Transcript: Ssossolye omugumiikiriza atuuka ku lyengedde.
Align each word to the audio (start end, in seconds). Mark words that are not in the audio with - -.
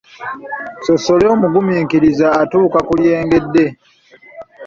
Ssossolye 0.77 1.27
omugumiikiriza 1.35 2.27
atuuka 2.41 2.79
ku 2.87 2.93
lyengedde. 2.99 3.65